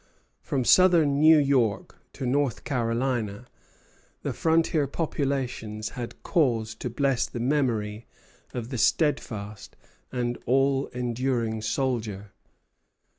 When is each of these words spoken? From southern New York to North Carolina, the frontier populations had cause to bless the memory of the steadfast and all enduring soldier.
From 0.41 0.65
southern 0.65 1.19
New 1.19 1.37
York 1.37 1.99
to 2.13 2.25
North 2.25 2.63
Carolina, 2.63 3.45
the 4.23 4.33
frontier 4.33 4.87
populations 4.87 5.89
had 5.89 6.23
cause 6.23 6.73
to 6.73 6.89
bless 6.89 7.27
the 7.27 7.39
memory 7.39 8.07
of 8.51 8.69
the 8.69 8.79
steadfast 8.79 9.75
and 10.11 10.39
all 10.47 10.87
enduring 10.87 11.61
soldier. 11.61 12.31